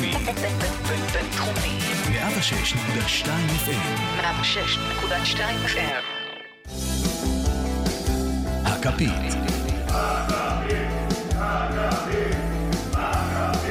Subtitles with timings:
[0.00, 0.14] בינתחומי.
[1.12, 1.78] בינתחומי.
[2.12, 3.28] 106.2
[3.66, 4.20] FM.
[4.20, 6.04] 106.2 FM.
[8.64, 9.10] הכפית.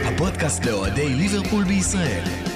[0.05, 2.52] הפודקאסט לאוהדי ליברפול בישראל.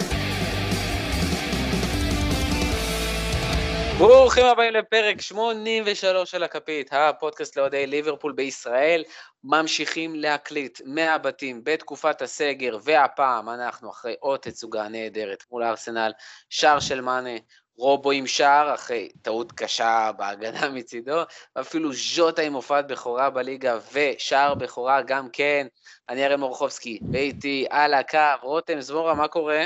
[3.98, 9.04] ברוכים הבאים לפרק 83 של הכפית, הפודקאסט לאוהדי ליברפול בישראל.
[9.44, 16.12] ממשיכים להקליט מהבתים בתקופת הסגר, והפעם אנחנו אחרי עוד תצוגה נהדרת מול ארסנל,
[16.50, 17.30] שער של מאנה,
[17.78, 21.22] רובו עם שער, אחרי טעות קשה בהגנה מצידו,
[21.56, 25.68] ואפילו ז'וטה עם הופעת בכורה בליגה, ושער בכורה גם כן.
[26.10, 29.66] אני אראל מורחובסקי, ואיתי על הקו, רותם זמורה, מה קורה?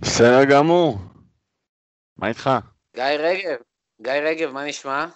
[0.00, 0.98] בסדר גמור.
[2.16, 2.50] מה איתך?
[2.94, 3.56] גיא רגב,
[4.02, 5.06] גיא רגב, מה נשמע?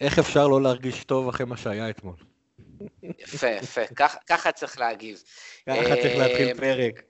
[0.00, 2.14] איך אפשר לא להרגיש טוב אחרי מה שהיה אתמול?
[3.18, 5.22] יפה, יפה, כך- ככה צריך להגיב.
[5.68, 7.02] ככה צריך להתחיל אה, פרק.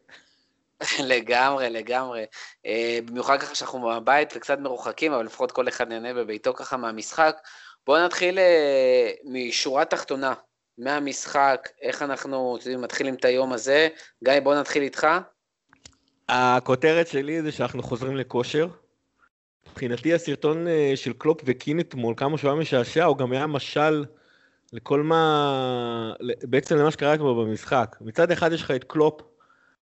[1.05, 2.25] לגמרי, לגמרי.
[2.67, 7.37] אה, במיוחד ככה שאנחנו מהבית וקצת מרוחקים, אבל לפחות כל אחד נהנה בביתו ככה מהמשחק.
[7.87, 10.35] בואו נתחיל אה, משורה תחתונה,
[10.79, 13.89] מהמשחק, איך אנחנו מתחילים את היום הזה.
[14.25, 15.07] גיא, בואו נתחיל איתך.
[16.29, 18.67] הכותרת שלי זה שאנחנו חוזרים לכושר.
[19.73, 24.05] מבחינתי הסרטון אה, של קלופ וקין אתמול, כמה שהוא היה משעשע, הוא גם היה משל
[24.73, 26.15] לכל מה...
[26.43, 27.97] בעצם למה שקרה כבר במשחק.
[28.01, 29.21] מצד אחד יש לך את קלופ,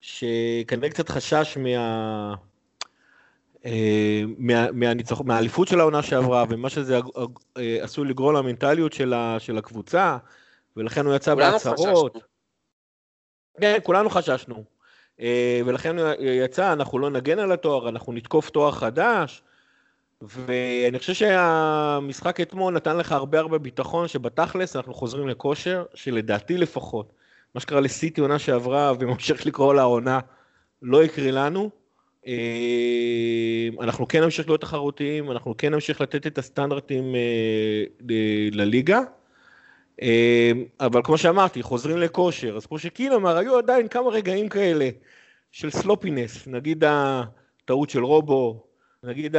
[0.02, 2.33] שכנראה קצת חשש מה...
[3.66, 4.67] אה, מה-
[5.23, 6.99] מהאליפות של העונה שעברה, ומה שזה
[7.58, 10.17] אה, עשוי לגרום למנטליות של ה- של הקבוצה,
[10.77, 12.17] ולכן הוא יצא בהצהרות.
[13.61, 14.64] כן, כולנו חששנו.
[15.66, 19.44] ולכן הוא יצא, אנחנו לא נגן על התואר, אנחנו נתקוף תואר חדש.
[20.29, 27.13] ואני חושב שהמשחק אתמול נתן לך הרבה הרבה ביטחון שבתכלס אנחנו חוזרים לכושר, שלדעתי לפחות,
[27.55, 30.19] מה שקרה לסיטי עונה שעברה וממשיך לקרוא לה עונה,
[30.81, 31.69] לא יקרה לנו.
[32.27, 37.83] אה, אנחנו כן נמשיך להיות תחרותיים, אנחנו כן נמשיך לתת את הסטנדרטים אה,
[38.52, 38.99] לליגה.
[40.02, 44.89] אה, אבל כמו שאמרתי, חוזרים לכושר, אז כמו שקיל אמר, היו עדיין כמה רגעים כאלה
[45.52, 48.65] של סלופינס, נגיד הטעות של רובו,
[49.05, 49.36] נגיד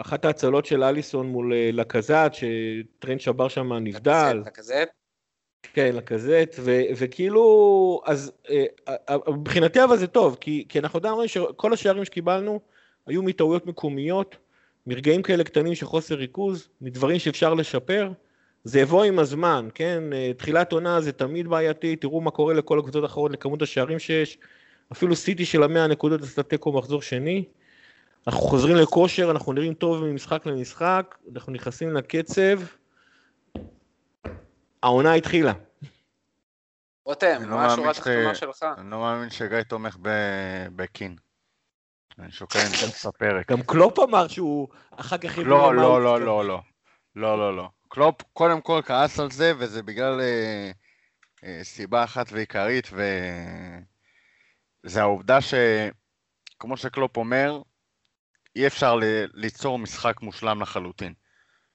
[0.00, 4.84] אחת ההצלות של אליסון מול אה, לקזת, שטרנד שבר שם נבדל, כזה?
[5.72, 11.72] כן, לקזט, ו- וכאילו, אז אה, מבחינתי אבל זה טוב, כי, כי אנחנו יודעים שכל
[11.72, 12.60] השערים שקיבלנו
[13.06, 14.36] היו מטעויות מקומיות,
[14.86, 18.10] מרגעים כאלה קטנים של חוסר ריכוז, מדברים שאפשר לשפר,
[18.64, 20.02] זה יבוא עם הזמן, כן?
[20.12, 24.38] אה, תחילת עונה זה תמיד בעייתי, תראו מה קורה לכל הקבוצות האחרות, לכמות השערים שיש,
[24.92, 27.44] אפילו סיטי של המאה נקודות עשתה תיקו מחזור שני.
[28.26, 32.60] אנחנו חוזרים לכושר, אנחנו נראים טוב ממשחק למשחק, אנחנו נכנסים לקצב,
[34.82, 35.52] העונה התחילה.
[37.06, 38.66] רותם, לא מה השורה ש- התחתונה שלך?
[38.78, 41.16] אני לא מאמין שגיא תומך ב- בקין.
[42.18, 43.50] אני שוקל למצוא את הפרק.
[43.50, 46.20] גם קלופ אמר שהוא אחר כך לא, לא, לא.
[46.20, 46.60] לא, לא.
[47.16, 47.68] לא, לא, לא.
[47.88, 50.70] קלופ קודם כל כעס על זה, וזה בגלל אה,
[51.44, 52.88] אה, סיבה אחת ועיקרית,
[54.84, 57.62] וזה העובדה שכמו שקלופ אומר,
[58.56, 61.14] אי אפשר ל- ליצור משחק מושלם לחלוטין.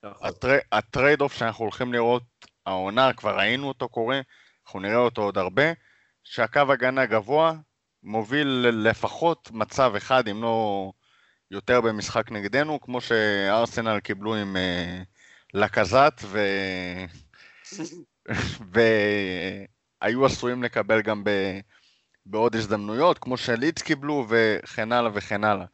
[0.03, 0.27] נכון.
[0.27, 2.23] ה tr- ה trade-off שאנחנו הולכים לראות
[2.65, 4.21] העונה, כבר ראינו אותו קורה,
[4.65, 5.63] אנחנו נראה אותו עוד הרבה,
[6.23, 7.53] שהקו הגנה גבוה
[8.03, 10.91] מוביל לפחות מצב אחד, אם לא
[11.51, 15.01] יותר במשחק נגדנו, כמו שארסנל קיבלו עם אה,
[15.53, 16.39] לקזת, ו...
[20.01, 21.29] והיו עשויים לקבל גם ב...
[22.25, 25.65] בעוד הזדמנויות, כמו שלידס קיבלו, וכן הלאה וכן הלאה.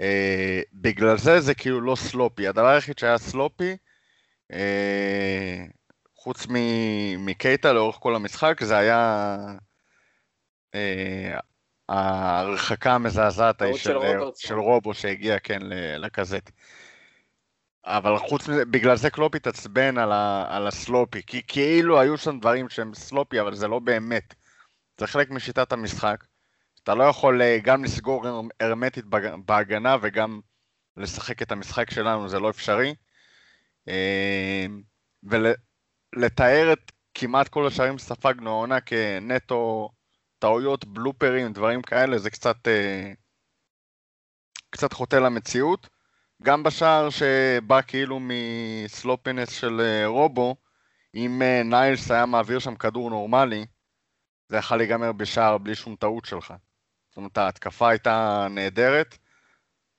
[0.00, 2.48] אה, בגלל זה זה כאילו לא סלופי.
[2.48, 3.76] הדבר היחיד שהיה סלופי,
[4.52, 5.64] אה,
[6.16, 9.36] חוץ מ- מקייטה לאורך כל המשחק, זה היה
[10.74, 11.38] אה,
[11.88, 14.48] ההרחקה המזעזעת ההיא של של, רוברטסון.
[14.48, 15.58] של רובו שהגיע, כן,
[15.98, 16.50] לקזט.
[17.84, 22.38] אבל חוץ מזה, בגלל זה קלופ התעצבן על, ה, על הסלופי, כי כאילו היו שם
[22.40, 24.34] דברים שהם סלופי, אבל זה לא באמת.
[25.00, 26.24] זה חלק משיטת המשחק.
[26.82, 29.04] אתה לא יכול אה, גם לסגור הר- הרמטית
[29.44, 30.40] בהגנה וגם
[30.96, 32.94] לשחק את המשחק שלנו, זה לא אפשרי.
[33.88, 34.66] אה,
[35.22, 39.90] ולתאר את כמעט כל השערים שספגנו העונה כנטו
[40.38, 43.12] טעויות, בלופרים, דברים כאלה, זה קצת, אה,
[44.70, 45.88] קצת חוטא למציאות.
[46.42, 50.56] גם בשער שבא כאילו מסלופינס של רובו,
[51.14, 53.66] אם ניילס היה מעביר שם כדור נורמלי,
[54.48, 56.54] זה יכול להיגמר בשער בלי שום טעות שלך.
[57.18, 59.18] אומרת, ההתקפה הייתה נהדרת,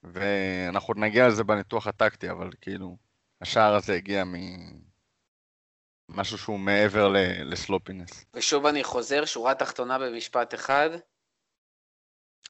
[0.03, 2.97] ואנחנו עוד נגיע לזה בניתוח הטקטי, אבל כאילו,
[3.41, 4.23] השער הזה הגיע
[6.09, 8.25] ממשהו שהוא מעבר ל- ל sloppiness.
[8.33, 10.89] ושוב אני חוזר, שורה תחתונה במשפט אחד,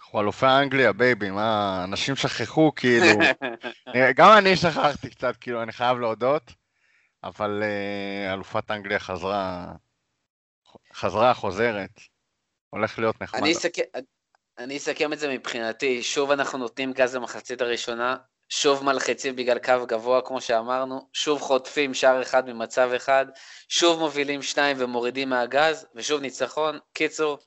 [0.02, 3.06] אנחנו אלופי אנגליה, baby, מה, אנשים שכחו, כאילו,
[4.18, 6.54] גם אני שכחתי קצת, כאילו, אני חייב להודות,
[7.24, 9.74] אבל אה, אלופת אנגליה חזרה,
[10.94, 12.00] חזרה, חוזרת,
[12.70, 13.42] הולך להיות נחמד.
[13.42, 13.82] אני אסכם,
[14.60, 18.16] אני אסכם את זה מבחינתי, שוב אנחנו נותנים גז למחצית הראשונה,
[18.50, 23.26] שוב מלחיצים בגלל קו גבוה, כמו שאמרנו, שוב חוטפים שער אחד ממצב אחד,
[23.70, 26.80] שוב מובילים שניים ומורידים מהגז, ושוב ניצחון.
[26.94, 27.38] קיצור,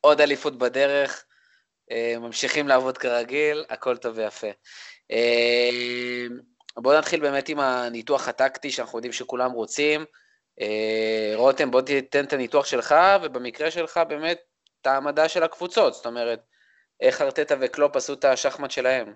[0.00, 1.24] עוד אליפות בדרך,
[1.90, 4.50] אה, ממשיכים לעבוד כרגיל, הכל טוב ויפה.
[5.10, 6.26] אה,
[6.76, 10.04] בואו נתחיל באמת עם הניתוח הטקטי שאנחנו יודעים שכולם רוצים.
[10.60, 14.38] אה, רותם, בוא תיתן את הניתוח שלך, ובמקרה שלך באמת
[14.80, 16.40] את העמדה של הקבוצות, זאת אומרת,
[17.00, 19.14] איך ארטטה וקלופ עשו את השחמט שלהם.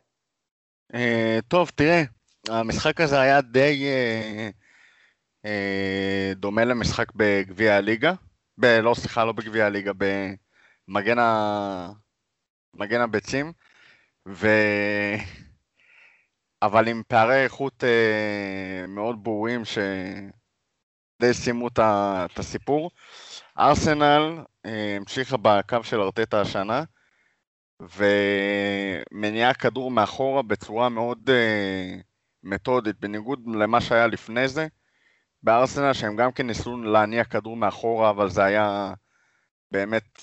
[0.95, 2.03] אה, טוב, תראה,
[2.49, 4.51] המשחק הזה היה די אה,
[5.45, 8.13] אה, דומה למשחק בגביע הליגה.
[8.59, 9.93] ב, לא, סליחה, לא בגביע הליגה,
[10.89, 11.91] במגן ה...
[12.75, 13.53] מגן הביצים.
[14.29, 14.49] ו...
[16.63, 22.91] אבל עם פערי איכות אה, מאוד ברורים שדי סיימו את הסיפור.
[23.59, 26.83] ארסנל אה, המשיכה בקו של ארטטה השנה,
[27.81, 32.03] ומניעה כדור מאחורה בצורה מאוד uh,
[32.43, 34.67] מתודית, בניגוד למה שהיה לפני זה.
[35.43, 38.95] בארסנל שהם גם כן ניסו להניע כדור מאחורה, אבל זה היה
[39.71, 40.23] באמת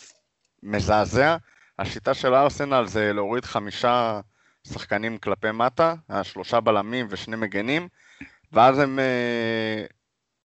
[0.63, 1.37] מזעזע.
[1.79, 4.19] השיטה של ארסנל זה להוריד חמישה
[4.67, 7.87] שחקנים כלפי מטה, שלושה בלמים ושני מגנים,
[8.51, 9.93] ואז הם uh,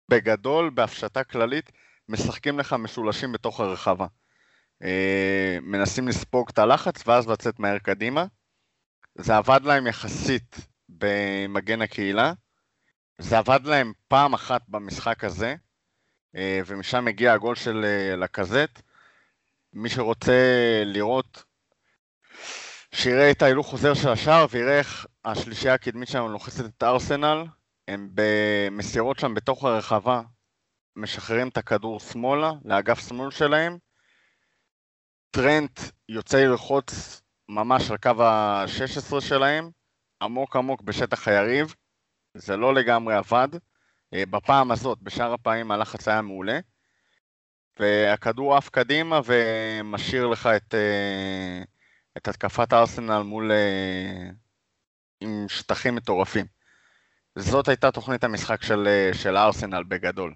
[0.10, 1.72] בגדול, בהפשטה כללית,
[2.10, 4.06] משחקים לך משולשים בתוך הרחבה.
[4.83, 8.25] אה, מנסים לספוג את הלחץ ואז לצאת מהר קדימה.
[9.16, 10.56] זה עבד להם יחסית
[10.89, 12.33] במגן הקהילה.
[13.18, 15.56] זה עבד להם פעם אחת במשחק הזה,
[16.36, 18.81] אה, ומשם הגיע הגול של אה, לקזט.
[19.74, 20.33] מי שרוצה
[20.86, 21.44] לראות,
[22.92, 27.45] שיראה את ההילוך חוזר של השער ויראה איך השלישייה הקדמית שלנו לוחצת את ארסנל.
[27.88, 30.22] הם במסירות שם בתוך הרחבה,
[30.95, 33.77] משחררים את הכדור שמאלה, לאגף שמאל שלהם,
[35.36, 35.80] טרנט
[36.10, 39.70] יוצא ללחוץ ממש על קו ה-16 שלהם,
[40.22, 41.76] עמוק עמוק בשטח היריב,
[42.34, 43.48] זה לא לגמרי עבד.
[44.14, 46.60] אה, בפעם הזאת, בשאר הפעמים הלחץ היה מעולה.
[47.80, 51.64] והכדור עף קדימה ומשאיר לך את, אה,
[52.18, 53.52] את התקפת ארסנל מול...
[53.52, 54.30] אה,
[55.22, 56.46] עם שטחים מטורפים.
[57.36, 60.34] זאת הייתה תוכנית המשחק של, של ארסנל בגדול.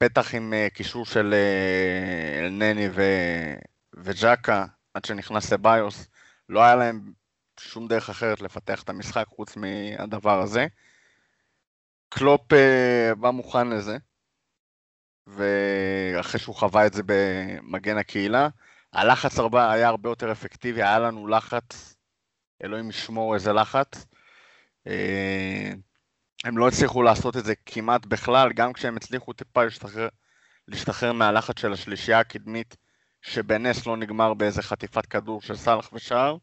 [0.00, 3.02] בטח עם אה, קישור של אה, נני ו...
[3.94, 6.08] וג'קה, עד שנכנס לביוס,
[6.48, 7.12] לא היה להם
[7.60, 10.66] שום דרך אחרת לפתח את המשחק חוץ מהדבר הזה.
[12.08, 13.96] קלופ אה, בא מוכן לזה,
[15.26, 18.48] ואחרי שהוא חווה את זה במגן הקהילה,
[18.92, 21.96] הלחץ הרבה, היה הרבה יותר אפקטיבי, היה לנו לחץ,
[22.64, 24.06] אלוהים ישמור איזה לחץ.
[26.44, 30.08] הם לא הצליחו לעשות את זה כמעט בכלל, גם כשהם הצליחו טיפה להשתחרר,
[30.68, 32.76] להשתחרר מהלחץ של השלישייה הקדמית,
[33.22, 36.36] שבנס לא נגמר באיזה חטיפת כדור של סאלח ושער.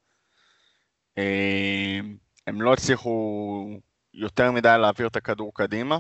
[1.18, 2.00] אה,
[2.48, 3.80] הם לא הצליחו
[4.14, 6.00] יותר מדי להעביר את הכדור קדימה.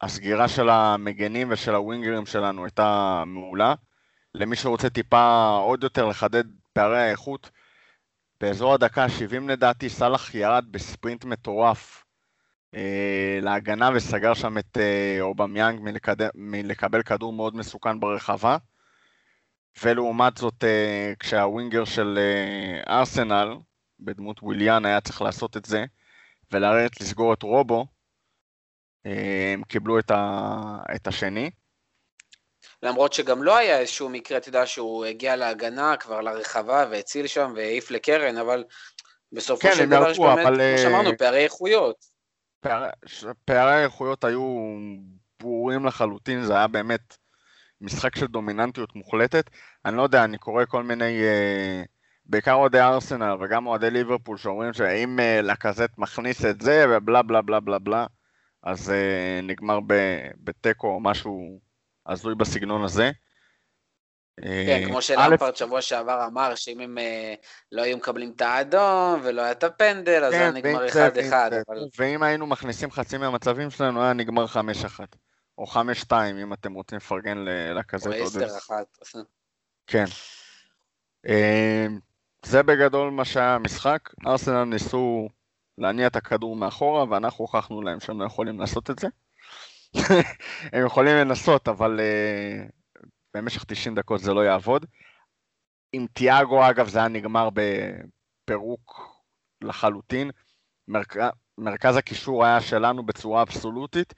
[0.00, 3.74] הסגירה של המגנים ושל הווינגרים שלנו הייתה מעולה.
[4.34, 7.50] למי שרוצה טיפה עוד יותר לחדד פערי האיכות,
[8.40, 12.03] באזור הדקה ה-70 לדעתי סאלח ירד בספרינט מטורף
[13.42, 15.80] להגנה וסגר שם את אה, אובמיאנג
[16.34, 18.56] מלקבל כדור מאוד מסוכן ברחבה.
[19.82, 22.18] ולעומת זאת, אה, כשהווינגר של
[22.88, 23.56] ארסנל,
[24.00, 25.84] בדמות וויליאן, היה צריך לעשות את זה,
[26.52, 27.86] ולרדת לסגור את רובו,
[29.04, 30.78] הם קיבלו את, ה...
[30.94, 31.50] את השני.
[32.82, 37.52] למרות שגם לא היה איזשהו מקרה, אתה יודע, שהוא הגיע להגנה כבר לרחבה והציל שם
[37.56, 38.64] והעיף לקרן, אבל
[39.32, 40.54] בסופו כן, של דבר יש באמת, אבל...
[40.54, 42.13] כמו שאמרנו, פערי איכויות.
[43.44, 44.56] פערי האיכויות היו
[45.40, 47.16] ברורים לחלוטין, זה היה באמת
[47.80, 49.50] משחק של דומיננטיות מוחלטת.
[49.84, 51.82] אני לא יודע, אני קורא כל מיני, אה,
[52.26, 57.42] בעיקר אוהדי ארסנל וגם אוהדי ליברפול שאומרים שאם אה, לקזט מכניס את זה ובלה בלה
[57.42, 58.06] בלה בלה בלה,
[58.62, 59.80] אז אה, נגמר
[60.44, 61.60] בתיקו או משהו
[62.06, 63.10] הזוי בסגנון הזה.
[64.40, 67.34] כן, כמו שלמפרט שבוע שעבר אמר, שאם הם אה,
[67.72, 71.32] לא היו מקבלים את האדום ולא היה את הפנדל, אז היה כן, נגמר 1-1.
[71.98, 74.56] ואם היינו מכניסים חצי מהמצבים שלנו, היה נגמר 5-1.
[75.58, 76.12] או 5-2,
[76.42, 78.10] אם אתם רוצים לפרגן לכזה.
[78.10, 79.16] או 10-1.
[79.86, 80.04] כן.
[81.28, 81.86] אה,
[82.46, 84.10] זה בגדול מה שהיה המשחק.
[84.26, 85.28] ארסנל ניסו
[85.78, 89.08] להניע את הכדור מאחורה, ואנחנו הוכחנו להם שהם לא יכולים לעשות את זה.
[90.72, 92.66] הם יכולים לנסות, אבל אה,
[93.34, 94.86] במשך 90 דקות זה לא יעבוד.
[95.92, 99.14] עם תיאגו, אגב, זה היה נגמר בפירוק
[99.60, 100.30] לחלוטין.
[100.88, 101.16] מרכ...
[101.58, 104.14] מרכז הקישור היה שלנו בצורה אבסולוטית.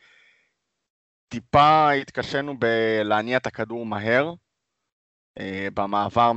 [1.28, 4.34] טיפה התקשינו בלהניע את הכדור מהר,
[5.38, 6.32] אה, במעבר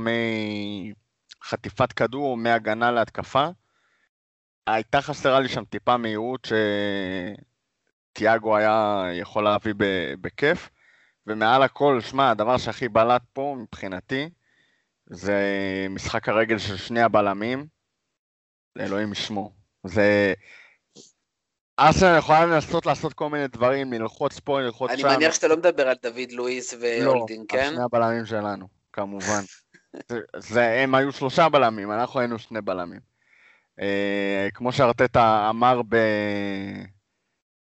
[1.42, 3.46] מחטיפת כדור, מהגנה להתקפה.
[4.66, 6.48] הייתה חסרה לי שם טיפה מהירות
[8.12, 9.74] שתיאגו היה יכול להביא
[10.20, 10.70] בכיף.
[11.26, 14.28] ומעל הכל, שמע, הדבר שהכי בלט פה מבחינתי,
[15.06, 15.38] זה
[15.90, 17.66] משחק הרגל של שני הבלמים,
[18.78, 19.52] אלוהים ישמור.
[19.84, 20.34] זה...
[21.78, 25.08] ארסנל יכולה לנסות לעשות כל מיני דברים, ללחוץ פה, ללחוץ אני שם.
[25.08, 27.70] מניח שאתה לא מדבר על דוד לואיס והולדין, לא, על כן?
[27.74, 29.40] שני הבלמים שלנו, כמובן.
[30.08, 33.00] זה, זה, הם היו שלושה בלמים, אנחנו היינו שני בלמים.
[33.80, 35.96] אה, כמו שארטטה אמר ב,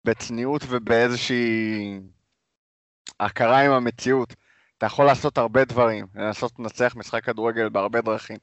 [0.05, 1.99] בצניעות ובאיזושהי
[3.19, 4.33] הכרה עם המציאות.
[4.77, 8.38] אתה יכול לעשות הרבה דברים, לנסות לנצח משחק כדורגל בהרבה דרכים.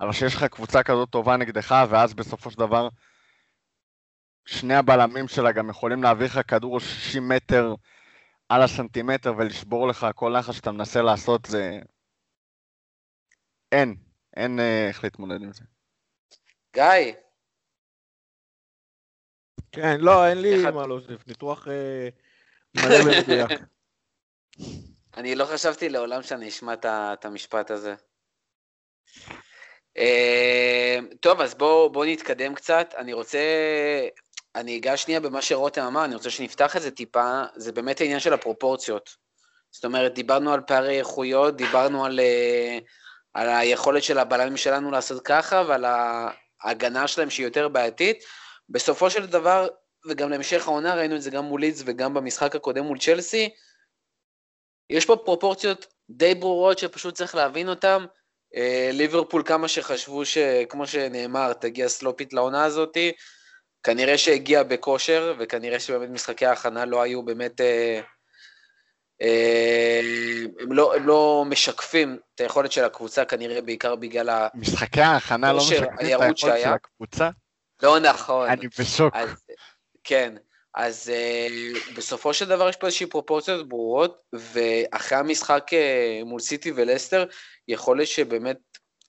[0.00, 2.88] אבל כשיש לך קבוצה כזאת טובה נגדך, ואז בסופו של דבר
[4.46, 7.74] שני הבלמים שלה גם יכולים להעביר לך כדור 60 מטר
[8.48, 11.78] על הסנטימטר ולשבור לך כל לחץ שאתה מנסה לעשות, זה...
[13.72, 13.96] אין,
[14.36, 15.64] אין אה, איך להתמודד עם זה.
[16.74, 17.14] גיא,
[19.72, 22.08] כן, לא, אין לי אחד- מה להוסיף, ניתוח אה,
[22.76, 23.60] מלא ומדויק.
[25.16, 27.94] אני לא חשבתי לעולם שאני אשמע את המשפט הזה.
[29.98, 32.94] אה, טוב, אז בואו בוא נתקדם קצת.
[32.98, 33.38] אני רוצה,
[34.54, 38.20] אני אגע שנייה במה שרותם אמר, אני רוצה שנפתח את זה טיפה, זה באמת העניין
[38.20, 39.10] של הפרופורציות.
[39.70, 42.78] זאת אומרת, דיברנו על פערי איכויות, דיברנו על, אה,
[43.34, 45.84] על היכולת של הבלמים שלנו לעשות ככה, ועל
[46.62, 48.24] ההגנה שלהם שהיא יותר בעייתית.
[48.68, 49.68] בסופו של דבר,
[50.08, 53.50] וגם להמשך העונה, ראינו את זה גם מול לידס וגם במשחק הקודם מול צ'לסי,
[54.90, 58.04] יש פה פרופורציות די ברורות שפשוט צריך להבין אותן.
[58.56, 63.12] אה, ליברפול, כמה שחשבו שכמו שנאמר, תגיע סלופית לעונה הזאתי,
[63.82, 67.60] כנראה שהגיע בכושר, וכנראה שבאמת משחקי ההכנה לא היו באמת...
[67.60, 68.00] אה,
[69.22, 70.00] אה,
[70.60, 74.48] הם, לא, הם לא משקפים את היכולת של הקבוצה, כנראה בעיקר בגלל ה...
[74.54, 76.74] משחקי ההכנה לא משקפים את היכולת של שהיה.
[76.74, 77.30] הקבוצה?
[77.82, 78.48] לא נכון.
[78.48, 79.16] אני בשוק.
[79.16, 79.28] אז,
[80.04, 80.34] כן,
[80.74, 86.72] אז uh, בסופו של דבר יש פה איזושהי פרופורציות ברורות, ואחרי המשחק uh, מול סיטי
[86.76, 87.24] ולסטר,
[87.68, 88.58] יכול להיות שבאמת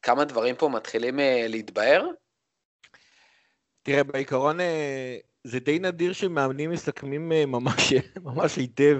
[0.01, 2.05] כמה דברים פה מתחילים uh, להתבהר?
[3.85, 7.93] תראה, בעיקרון אה, זה די נדיר שמאמנים מסכמים אה, ממש,
[8.25, 8.99] ממש היטב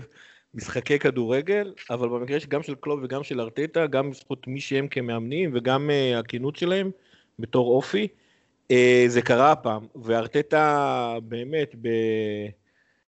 [0.53, 5.51] משחקי כדורגל, אבל במקרה גם של קלוב וגם של ארטטה, גם בזכות מי שהם כמאמנים
[5.53, 6.91] וגם אה, הכנות שלהם
[7.39, 8.24] בתור אופי, אה,
[9.07, 11.75] זה קרה הפעם, וארטטה באמת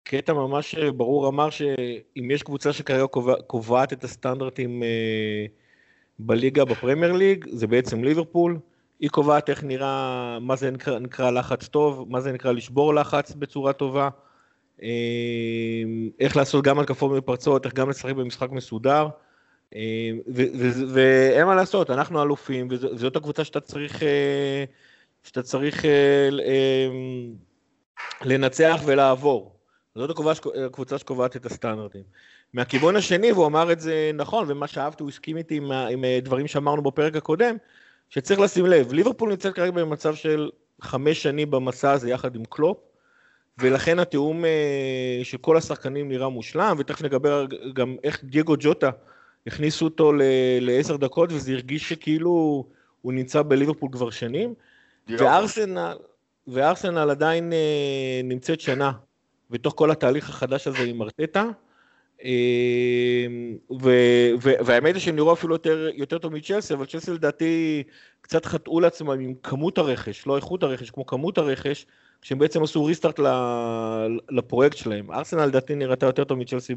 [0.04, 5.46] בקטע ממש ברור אמר שאם יש קבוצה שכרגע קובע, קובעת את הסטנדרטים אה,
[6.20, 8.60] בליגה, בפרמייר ליג, זה בעצם ליברפול.
[9.00, 13.34] היא קובעת איך נראה, מה זה נקרא, נקרא לחץ טוב, מה זה נקרא לשבור לחץ
[13.34, 14.10] בצורה טובה,
[14.84, 15.84] אה,
[16.20, 19.08] איך לעשות גם התקפות מפרצות, איך גם לשחק במשחק מסודר,
[19.76, 20.12] אה,
[20.94, 24.64] ואין מה לעשות, אנחנו אלופים, וזאת הקבוצה שאתה צריך, אה,
[25.26, 26.88] שאתה צריך אה, אה,
[28.22, 29.56] לנצח ולעבור.
[29.96, 30.10] זאת
[30.66, 32.04] הקבוצה, שקובעת את הסטנדרטים.
[32.54, 36.48] מהכיוון השני, והוא אמר את זה נכון, ומה שאהבתי, הוא הסכים איתי עם, עם דברים
[36.48, 37.56] שאמרנו בפרק הקודם,
[38.10, 40.50] שצריך לשים לב, ליברפול נמצאת כרגע במצב של
[40.82, 42.78] חמש שנים במסע הזה יחד עם קלופ,
[43.58, 48.90] ולכן התיאום אה, של כל השחקנים נראה מושלם, ותכף נדבר גם איך דייגו ג'וטה
[49.48, 50.12] הכניסו אותו
[50.62, 52.66] לעשר דקות, וזה הרגיש שכאילו
[53.02, 54.54] הוא נמצא בליברפול כבר שנים,
[55.08, 55.98] וארסנל,
[56.48, 58.92] וארסנל עדיין אה, נמצאת שנה
[59.50, 61.46] בתוך כל התהליך החדש הזה עם ארטטה.
[63.82, 67.84] ו- ו- והאמת היא שהם נראו אפילו יותר, יותר טוב מצ'לסי, אבל צ'לסי לדעתי
[68.22, 71.86] קצת חטאו לעצמם עם כמות הרכש, לא איכות הרכש, כמו כמות הרכש,
[72.22, 73.20] כשהם בעצם עשו ריסטארט
[74.30, 75.12] לפרויקט שלהם.
[75.12, 76.76] ארסנל לדעתי נראתה יותר טוב מצ'לסי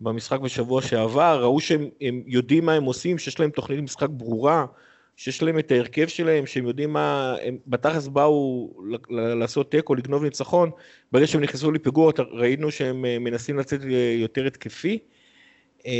[0.00, 4.66] במשחק בשבוע שעבר, ראו שהם הם יודעים מה הם עושים, שיש להם תוכנית משחק ברורה,
[5.20, 8.70] שיש להם את ההרכב שלהם, שהם יודעים מה, הם בתכלס באו
[9.10, 10.70] לעשות תיקו, לגנוב ניצחון,
[11.12, 14.98] ברגע שהם נכנסו לפיגור ראינו שהם אה, מנסים לצאת אה, יותר התקפי.
[15.86, 15.92] אה,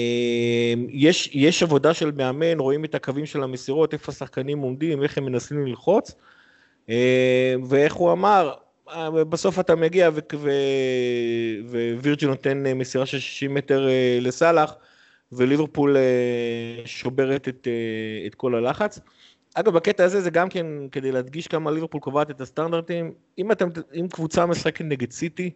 [0.88, 5.24] יש, יש עבודה של מאמן, רואים את הקווים של המסירות, איפה השחקנים עומדים, איך הם
[5.24, 6.14] מנסים ללחוץ,
[7.68, 8.52] ואיך הוא אמר,
[9.28, 10.10] בסוף אתה מגיע
[11.98, 13.88] ווירג'י נותן מסירה של 60 מטר
[14.20, 14.74] לסאלח,
[15.32, 19.00] וליברפול אה, שוברת את, אה, את כל הלחץ.
[19.54, 23.12] אגב, בקטע הזה זה גם כן כדי להדגיש כמה ליברפול קובעת את הסטנדרטים.
[23.38, 23.68] אם, אתם,
[24.00, 25.50] אם קבוצה משחקת נגד סיטי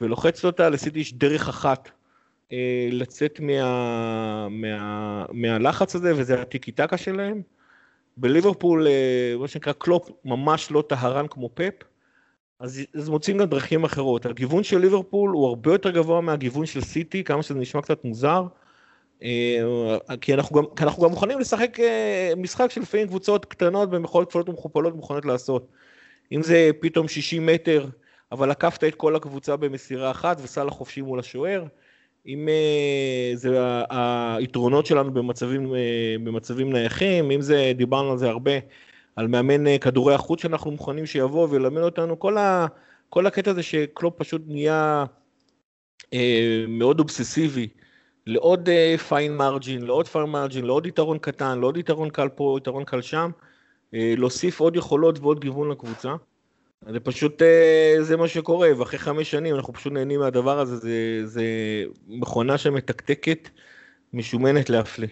[0.00, 1.90] ולוחצת אותה, לסיטי יש דרך אחת
[2.52, 7.42] אה, לצאת מה, מה, מהלחץ הזה, וזה הטיקי טקה שלהם.
[8.16, 11.74] בליברפול, אה, מה שנקרא קלופ, ממש לא טהרן כמו פפ,
[12.60, 14.26] אז, אז מוצאים גם דרכים אחרות.
[14.26, 18.46] הגיוון של ליברפול הוא הרבה יותר גבוה מהגיוון של סיטי, כמה שזה נשמע קצת מוזר.
[19.22, 24.28] אה, כי אנחנו גם, כי אנחנו גם מוכנים לשחק אה, משחק שלפעמים קבוצות קטנות במכולות
[24.28, 25.68] כפולות ומכופלות מוכנות לעשות.
[26.32, 27.86] אם זה פתאום 60 מטר,
[28.32, 31.64] אבל עקפת את כל הקבוצה במסירה אחת וסל החופשי מול השוער,
[32.26, 33.58] אם אה, זה
[34.38, 35.74] היתרונות שלנו במצבים,
[36.24, 38.52] במצבים נייחים, אם זה, דיברנו על זה הרבה,
[39.16, 42.66] על מאמן כדורי החוץ שאנחנו מוכנים שיבוא וילמד אותנו, כל, ה,
[43.08, 45.04] כל הקטע הזה שקלופ פשוט נהיה
[46.68, 47.68] מאוד אובססיבי.
[48.28, 48.68] לעוד
[49.08, 53.02] פיין uh, מרג'ין, לעוד פיין מרג'ין, לעוד יתרון קטן, לעוד יתרון קל פה, יתרון קל
[53.02, 56.14] שם, uh, להוסיף עוד יכולות ועוד גיוון לקבוצה.
[56.92, 61.20] זה פשוט, uh, זה מה שקורה, ואחרי חמש שנים אנחנו פשוט נהנים מהדבר הזה, זה,
[61.24, 61.44] זה
[62.06, 63.48] מכונה שמתקתקת,
[64.12, 65.08] משומנת להפליא.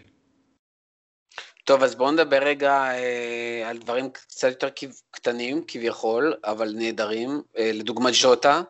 [1.65, 4.69] טוב, אז בואו נדבר רגע אה, על דברים קצת יותר
[5.11, 8.63] קטנים כביכול, אבל נהדרים, אה, לדוגמת ז'וטה,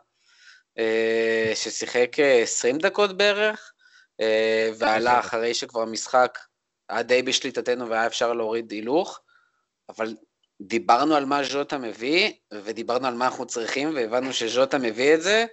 [0.79, 3.76] אה, ששיחק 20 דקות בערך, אה,
[4.79, 6.39] ועלה אחרי שכבר המשחק
[6.89, 9.21] היה די בשליטתנו והיה אפשר להוריד הילוך,
[9.89, 10.17] אבל
[10.61, 15.47] דיברנו על מה ז'וטה מביא, ודיברנו על מה אנחנו צריכים, והבנו שז'וטה מביא את זה,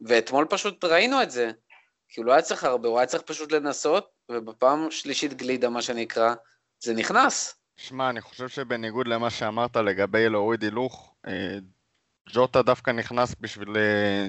[0.00, 1.50] ואתמול פשוט ראינו את זה.
[2.08, 5.82] כי הוא לא היה צריך הרבה, הוא היה צריך פשוט לנסות, ובפעם שלישית גלידה, מה
[5.82, 6.34] שנקרא,
[6.80, 7.54] זה נכנס.
[7.76, 11.58] שמע, אני חושב שבניגוד למה שאמרת לגבי להוריד הילוך, אה,
[12.28, 14.26] ג'וטה דווקא נכנס בשביל אה,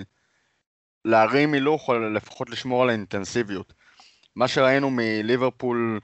[1.06, 3.74] להרים הילוך, או לפחות לשמור על האינטנסיביות.
[4.36, 6.00] מה שראינו מליברפול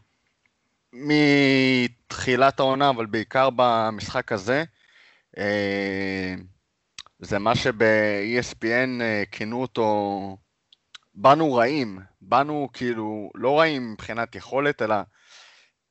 [0.94, 4.64] מתחילת העונה, אבל בעיקר במשחק הזה,
[5.38, 6.36] אה,
[7.20, 10.38] זה מה שב-ESPN אה, כינו אותו,
[11.16, 14.96] באנו רעים, באנו כאילו, לא רעים מבחינת יכולת, אלא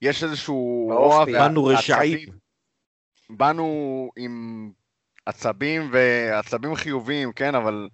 [0.03, 2.29] יש איזשהו רוע באנו רשעים.
[3.31, 4.71] באנו עם
[5.27, 7.89] עצבים ועצבים חיוביים, כן, אבל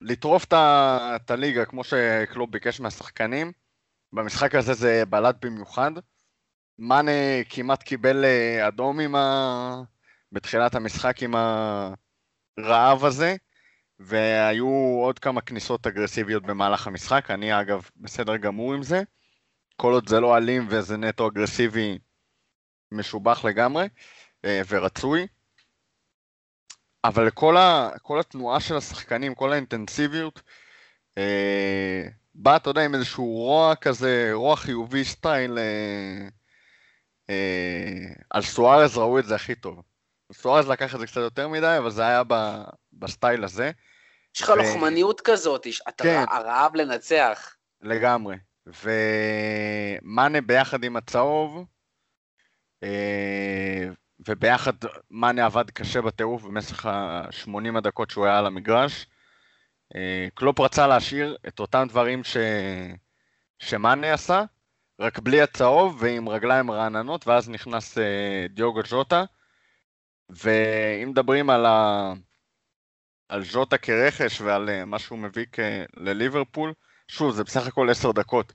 [0.00, 3.52] לטרוף את הליגה כמו שקלוב ביקש מהשחקנים.
[4.12, 5.90] במשחק הזה זה בלט במיוחד.
[6.78, 7.10] מאנה
[7.48, 9.82] כמעט קיבל אה, אדום עם ה...
[10.32, 11.34] בתחילת המשחק עם
[12.58, 13.36] הרעב הזה,
[13.98, 14.68] והיו
[15.02, 17.30] עוד כמה כניסות אגרסיביות במהלך המשחק.
[17.30, 19.02] אני אגב בסדר גמור עם זה.
[19.76, 21.98] כל עוד זה לא אלים וזה נטו אגרסיבי,
[22.92, 23.88] משובח לגמרי
[24.44, 25.26] אה, ורצוי.
[27.04, 30.42] אבל כל, ה, כל התנועה של השחקנים, כל האינטנסיביות,
[31.18, 32.02] אה,
[32.34, 36.28] בא, אתה יודע, עם איזשהו רוע כזה, רוע חיובי סטייל, אה,
[37.30, 39.82] אה, אצל סוארז ראו את זה הכי טוב.
[40.32, 42.34] סוארז לקח את זה קצת יותר מדי, אבל זה היה ב,
[42.92, 43.70] בסטייל הזה.
[44.36, 44.54] יש לך ו...
[44.54, 46.24] לוחמניות כזאת, אתה כן.
[46.28, 47.56] הרעב לנצח.
[47.80, 48.36] לגמרי.
[48.66, 51.64] ומאנה ביחד עם הצהוב,
[52.82, 53.86] אה,
[54.28, 54.72] וביחד
[55.10, 59.06] מאנה עבד קשה בטירוף במשך ה-80 הדקות שהוא היה על המגרש.
[59.96, 62.36] אה, קלופ רצה להשאיר את אותם דברים ש...
[63.58, 64.42] שמאנה עשה,
[65.00, 69.24] רק בלי הצהוב ועם רגליים רעננות, ואז נכנס אה, דיוגו ז'וטה.
[70.30, 72.12] ואם מדברים על, ה...
[73.28, 75.60] על ז'וטה כרכש ועל אה, מה שהוא מביא כ...
[75.96, 76.72] לליברפול,
[77.08, 78.52] שוב, זה בסך הכל עשר דקות.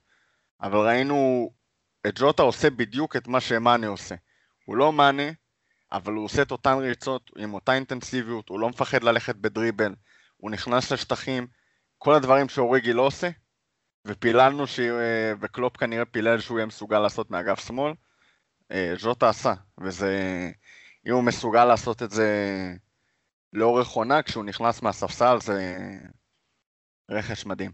[0.61, 1.49] אבל ראינו
[2.07, 4.15] את ז'וטה עושה בדיוק את מה שמאנה עושה.
[4.65, 5.23] הוא לא מאנה,
[5.93, 9.95] אבל הוא עושה את אותן ריצות עם אותה אינטנסיביות, הוא לא מפחד ללכת בדריבל,
[10.37, 11.47] הוא נכנס לשטחים,
[11.97, 13.29] כל הדברים שאוריגי לא עושה,
[14.05, 14.79] ופיללנו, ש...
[15.41, 17.93] וקלופ כנראה פילל שהוא יהיה מסוגל לעשות מאגף שמאל,
[18.71, 20.11] אה, ז'וטה עשה, וזה,
[21.07, 22.27] אם הוא מסוגל לעשות את זה
[23.53, 25.75] לאורך עונה, כשהוא נכנס מהספסל, זה
[27.11, 27.71] רכש מדהים.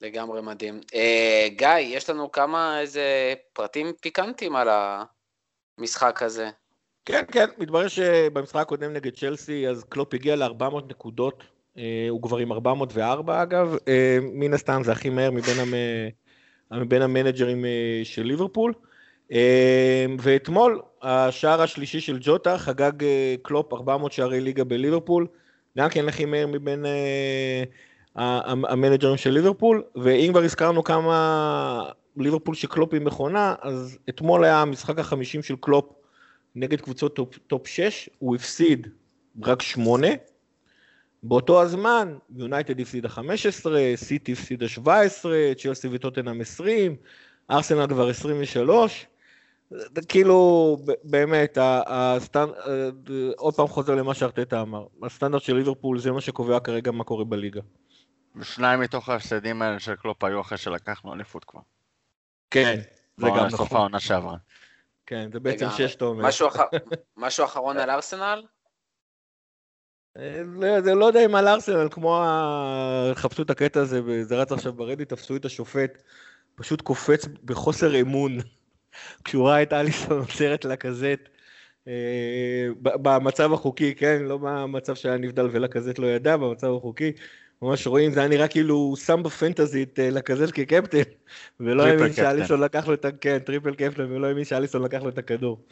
[0.00, 0.80] לגמרי מדהים.
[0.80, 5.04] Uh, גיא, יש לנו כמה איזה פרטים פיקנטיים על ה...
[5.78, 6.50] המשחק הזה.
[7.04, 11.44] כן, כן, מתברר שבמשחק הקודם נגד צ'לסי, אז קלופ הגיע ל-400 נקודות,
[11.78, 15.74] אה, הוא כבר עם 404 אגב, אה, מן הסתם זה הכי מהר מבין, המ...
[16.80, 18.72] מבין המנג'רים אה, של ליברפול.
[20.20, 22.92] ואתמול, השער השלישי של ג'וטה חגג
[23.42, 25.26] קלופ 400 שערי ליגה בליברפול,
[25.78, 26.86] גם כן הכי מהר מבין
[28.44, 34.62] המנג'רים של ליברפול, ואם כבר הזכרנו כמה ליברפול של קלופ היא מכונה, אז אתמול היה
[34.62, 35.92] המשחק החמישים של קלופ
[36.54, 38.88] נגד קבוצות טופ, טופ 6, הוא הפסיד
[39.42, 40.08] רק 8.
[41.22, 46.96] באותו הזמן, יונייטד הפסידה 15, סיטי הפסידה 17, צ'לסי וטוטנאם 20,
[47.50, 49.06] ארסנל כבר 23.
[50.08, 52.50] כאילו, באמת, הסטנד...
[53.36, 57.24] עוד פעם חוזר למה שארטטה אמר, הסטנדרט של ליברפול זה מה שקובע כרגע מה קורה
[57.24, 57.60] בליגה.
[58.36, 61.60] ושניים מתוך ההפסדים האלה של קלופ היו אחרי שלקחנו אליפות כבר.
[62.50, 62.80] כן,
[63.16, 63.76] זה גם בעונה- סוף נכון.
[63.78, 64.36] העונה שעברה.
[65.06, 65.66] כן, זה בעצם.
[65.76, 66.24] שש אתה אומר.
[66.26, 66.60] משהו אח-
[67.16, 68.42] משהו אחרון על ארסנל?
[70.16, 73.12] אה, לא- זה לא יודע אם על ארסנל, כמו ה...
[73.14, 76.02] חפשו את הקטע הזה, זה רץ עכשיו ברדיט, תפסו את השופט,
[76.54, 78.38] פשוט קופץ בחוסר אמון,
[79.24, 81.28] כשהוא ראה את אליסון עוצרת לקזט,
[81.88, 84.22] אה, במצב החוקי, כן?
[84.22, 87.12] לא במצב שהיה נבדל ולקזט לא ידע, במצב החוקי.
[87.62, 91.10] ממש רואים, זה היה נראה כאילו הוא שם בפנטזי את אה, לקזט כקפטן,
[91.60, 92.12] ולא האמין.
[92.12, 93.12] שאליסון לקח לו את ה...
[93.12, 95.66] כן, triple captain, ולא האמין שאליסון לקח לו את הכדור.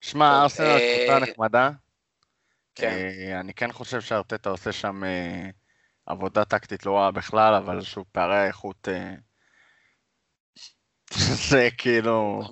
[0.00, 1.70] שמע, ארסנל אה, קבוצה נחמדה.
[2.74, 2.90] כן.
[2.90, 5.50] אה, אני כן חושב שארטטה עושה שם אה,
[6.06, 8.88] עבודה טקטית לא רעה בכלל, אבל שוב, פערי האיכות...
[8.88, 9.14] אה,
[11.50, 12.42] זה כאילו...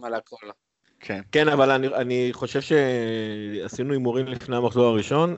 [1.00, 1.20] כן.
[1.32, 5.36] כן, אבל אני, אני חושב שעשינו הימורים לפני המחזור הראשון.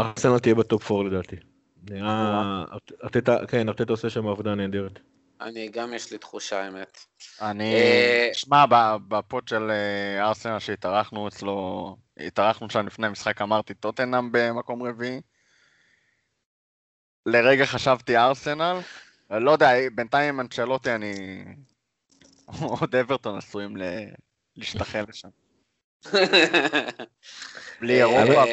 [0.00, 1.36] ארסנל תהיה בטופ 4 לדעתי.
[1.90, 2.64] נראה,
[3.04, 4.98] ארטטה, כן, ארטטה עושה שם עבודה נהדרת.
[5.40, 6.98] אני גם יש לי תחושה, האמת.
[7.40, 7.74] אני...
[7.74, 14.32] אה, שמע, ב- בפוד של אה, ארסנל שהתארחנו אצלו, התארחנו שם לפני משחק, אמרתי טוטנאם
[14.32, 15.20] במקום רביעי.
[17.26, 18.78] לרגע חשבתי ארסנל,
[19.30, 21.44] לא יודע, בינתיים עם אנצ'לוטי אני...
[22.80, 23.82] עוד אברטון עשויים ל...
[24.56, 25.28] להשתחל לשם.
[27.80, 28.44] בלי אירופה,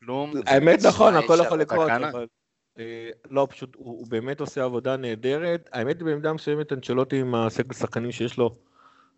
[0.00, 0.32] כלום.
[0.46, 1.90] האמת נכון, הכל יכול לקרות.
[1.90, 2.26] אבל...
[2.78, 5.68] אה, לא, פשוט הוא באמת עושה עבודה נהדרת.
[5.72, 8.56] האמת היא במידה מסוימת אנצ'לוטי עם הסגל שחקנים שיש לו.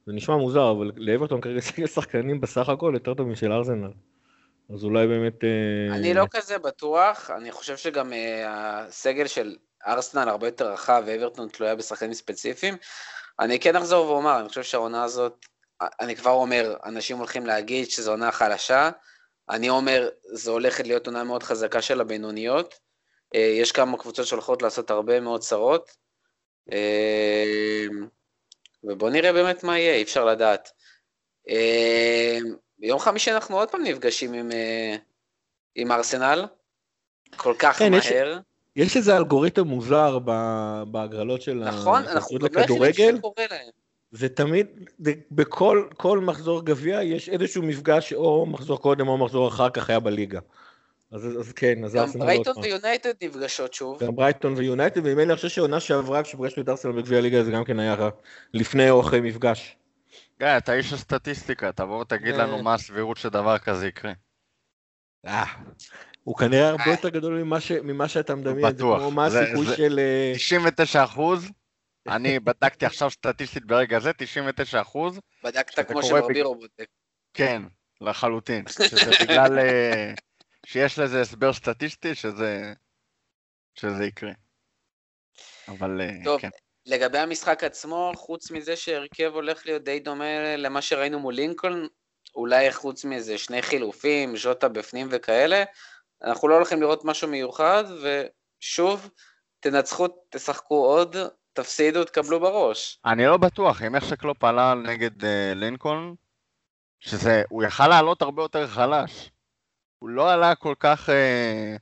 [0.07, 3.91] זה נשמע מוזר, אבל לאברטון כרגע סגל שחקנים בסך הכל יותר טוב משל ארסנל.
[4.75, 5.45] אז אולי באמת...
[5.45, 9.57] אה, אני לא כזה בטוח, אני חושב שגם אה, הסגל של
[9.87, 12.77] ארסנל הרבה יותר רחב ואברטון תלויה בשחקנים ספציפיים.
[13.41, 15.47] אני כן אחזור ואומר, אני חושב שהעונה הזאת,
[16.01, 18.91] אני כבר אומר, אנשים הולכים להגיד שזו עונה חלשה,
[19.51, 22.75] אני אומר, זו הולכת להיות עונה מאוד חזקה של הבינוניות.
[23.35, 25.91] אה, יש כמה קבוצות שהולכות לעשות הרבה מאוד צרות.
[26.73, 27.85] אה,
[28.85, 30.71] ובואו נראה באמת מה יהיה, אי אפשר לדעת.
[31.49, 32.39] אה,
[32.79, 34.51] ביום חמישי אנחנו עוד פעם נפגשים עם,
[35.75, 36.45] עם ארסנל,
[37.37, 38.39] כל כך כן, יש- מהר.
[38.77, 40.19] יש איזה אלגוריתם מוזר
[40.91, 43.17] בהגרלות של נכון, אנחנו לא לכדורגל.
[43.19, 43.82] שקורה להם.
[44.13, 44.67] זה תמיד,
[45.31, 50.01] בכל כל מחזור גביע יש איזשהו מפגש או מחזור קודם או מחזור אחר כך היה
[50.01, 50.41] בליגה.
[51.13, 52.63] אז, אז כן, אז גם ארסנל עוד ברייטון.
[52.63, 54.03] ויונייטד נפגשות שוב.
[54.03, 57.51] גם ברייטון ויונייטד, ונדמה לי אני חושב שעונה שעברה כשפגשנו את ארסנל בגביע הליגה זה
[57.51, 57.97] גם כן היה
[58.55, 59.77] לפני או אחרי מפגש.
[60.39, 62.39] גיא, אתה איש הסטטיסטיקה, תבוא ותגיד אה.
[62.39, 64.13] לנו מה הסבירות שדבר כזה יקרה.
[65.27, 65.45] אה,
[66.25, 66.91] הוא כנראה הרבה אה.
[66.91, 68.83] יותר גדול ממה, ש, ממה שאתה מדמיין, זה.
[68.83, 69.99] כמו מה הסיכוי של...
[69.99, 71.51] אה, 99 אחוז,
[72.09, 76.87] אני בדקתי עכשיו סטטיסטית ברגע זה, 99 אחוז, בדקת כמו שברבירו בודק.
[77.35, 77.63] כן,
[78.01, 78.65] לחלוטין.
[78.91, 80.15] שזה בגלל אה,
[80.67, 82.73] שיש לזה הסבר סטטיסטי שזה,
[83.75, 84.33] שזה יקרה.
[85.69, 86.41] אבל אה, טוב.
[86.41, 86.49] כן.
[86.87, 91.87] לגבי המשחק עצמו, חוץ מזה שהרכב הולך להיות די דומה למה שראינו מול לינקולן,
[92.35, 95.65] אולי חוץ מזה שני חילופים, ז'וטה בפנים וכאלה,
[96.25, 99.11] אנחנו לא הולכים לראות משהו מיוחד, ושוב,
[99.61, 101.17] תנצחו, תשחקו עוד,
[101.53, 102.99] תפסידו, תקבלו בראש.
[103.05, 106.13] אני לא בטוח, עם איך שקלופ עלה נגד אה, לינקולן,
[107.01, 109.31] שזה, הוא יכל לעלות הרבה יותר חלש.
[109.99, 111.77] הוא לא עלה כל כך אה,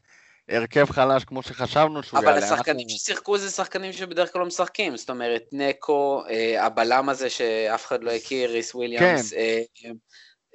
[0.49, 2.47] הרכב חלש כמו שחשבנו שהוא אבל יעלה.
[2.47, 7.31] השחקנים אנחנו- ששיחקו זה שחקנים שבדרך כלל לא משחקים, זאת אומרת, נקו, אה, הבלם הזה
[7.31, 9.61] שאף אחד לא הכיר, ריס וויליאמס, אה,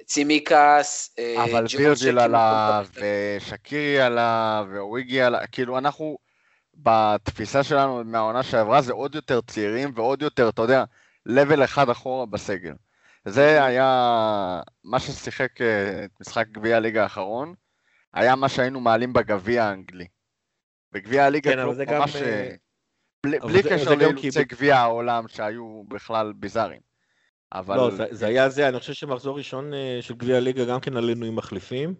[0.06, 6.18] צימקס, אה, אבל וירג'יל עלה, ושקירי עלה, ואוריגי עלה, כאילו אנחנו,
[6.76, 10.84] בתפיסה שלנו מהעונה שעברה זה עוד יותר צעירים ועוד יותר, אתה יודע,
[11.26, 12.74] לבל אחד אחורה בסגל.
[13.24, 17.54] זה היה מה ששיחק אה, את משחק גביע הליגה האחרון,
[18.14, 20.06] היה מה שהיינו מעלים בגביע האנגלי.
[20.92, 22.16] בגביע הליגה כן, קלופ זה גם, ממש...
[22.16, 22.50] אה,
[23.26, 26.80] בלי, בלי זה- קשר לאילוצי כי- גביע העולם שהיו בכלל ביזאריים.
[27.52, 27.76] אבל...
[27.76, 30.96] לא, זה, זה היה זה, אני חושב שמחזור ראשון אה, של גביע הליגה גם כן
[30.96, 31.94] עלינו עם מחליפים.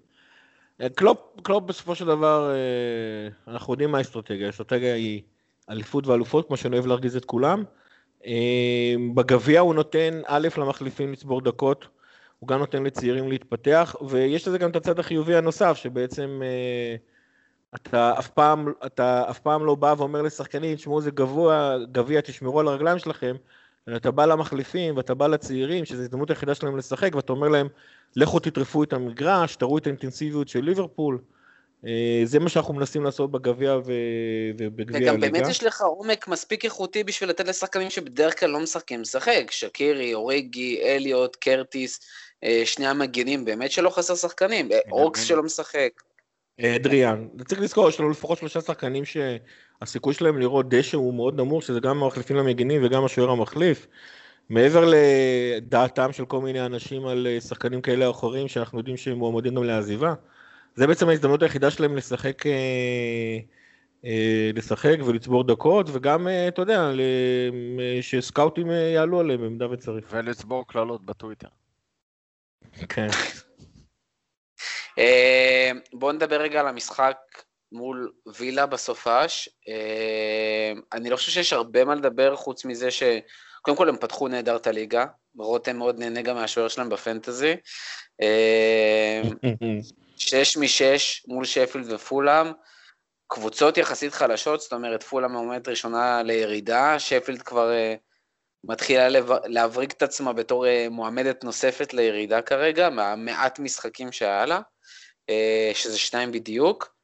[0.81, 5.23] אה, קלופ, קלופ בסופו של דבר, אה, אנחנו יודעים מה האסטרטגיה, האסטרטגיה היא
[5.71, 7.65] אליפות ואלופות, כמו שאני אוהב להרגיז את כולם.
[8.27, 11.89] אה, בגביע הוא נותן אה, למחליפים לצבור דקות,
[12.39, 16.43] הוא גם נותן לצעירים להתפתח, ויש לזה גם את הצד החיובי הנוסף, שבעצם
[17.75, 22.61] אתה אף פעם, אתה אף פעם לא בא ואומר לשחקנים, תשמעו זה גביע, גביע, תשמרו
[22.61, 23.37] על הרגליים שלכם,
[23.89, 27.69] אלא אתה בא למחליפים ואתה בא לצעירים, שזו ההזדמנות היחידה שלהם לשחק, ואתה אומר להם,
[28.17, 31.19] לכו תטרפו את המגרש, תראו את האינטנסיביות של ליברפול.
[31.87, 33.79] אה, זה מה שאנחנו מנסים לעשות בגביע.
[34.59, 35.33] ובגביע וגם הליגה.
[35.33, 40.15] באמת יש לך עומק מספיק איכותי בשביל לתת לשחקנים שבדרך כלל לא משחקים לשחק, שקירי,
[40.15, 42.01] אוריגי, אליוט, קרטיס,
[42.45, 45.29] אה, שני המגנים, באמת שלא חסר שחקנים, אה, אורקס מבין.
[45.29, 45.91] שלא משחק.
[46.61, 47.29] אדריאן.
[47.45, 51.81] צריך לזכור, יש לנו לפחות שלושה שחקנים שהסיכוי שלהם לראות דשא הוא מאוד נמוך, שזה
[51.81, 53.87] גם המחליפים המגינים וגם השוער המחליף.
[54.49, 59.19] מעבר לדעתם של כל מיני אנשים על אה, שחקנים כאלה או אחרים, שאנחנו יודעים שהם
[59.19, 60.15] מועמדים גם לעזיבה,
[60.75, 63.39] זה בעצם ההזדמנות היחידה שלהם לשחק, אה,
[64.05, 66.91] אה, לשחק ולצבור דקות, וגם, אתה יודע,
[68.01, 70.07] שסקאוטים יעלו עליהם במידה וצריך.
[70.11, 71.49] ולצבור קללות בטוויטר.
[72.89, 73.09] כן.
[75.93, 77.17] בואו נדבר רגע על המשחק
[77.73, 79.49] מול וילה בסופש.
[80.93, 83.03] אני לא חושב שיש הרבה מה לדבר חוץ מזה ש...
[83.63, 85.07] קודם כל הם פתחו נהדר את הליגה,
[85.39, 87.57] רותם מאוד נהנה גם מהשוער שלהם בפנטזי.
[88.23, 89.23] אה,
[90.17, 92.47] שש משש מול שפילד ופולאם,
[93.29, 97.99] קבוצות יחסית חלשות, זאת אומרת פולאם עומדת ראשונה לירידה, שפילד כבר uh,
[98.65, 99.09] מתחילה
[99.45, 104.61] להבריג את עצמה בתור uh, מועמדת נוספת לירידה כרגע, מהמעט משחקים שהיה לה,
[105.75, 106.95] שזה שניים בדיוק,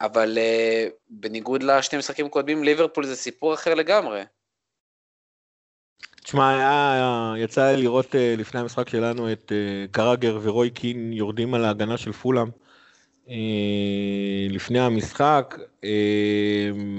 [0.00, 4.22] אבל uh, בניגוד לשני משחקים קודמים, ליברפול זה סיפור אחר לגמרי.
[6.24, 11.64] תשמע, יצא לי לראות אה, לפני המשחק שלנו את אה, קרגר ורוי קין יורדים על
[11.64, 12.48] ההגנה של פולאם
[13.28, 13.34] אה,
[14.50, 15.58] לפני המשחק.